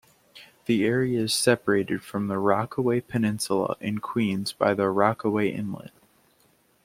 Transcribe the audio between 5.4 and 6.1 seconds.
Inlet.